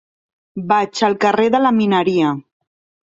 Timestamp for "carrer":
1.25-1.47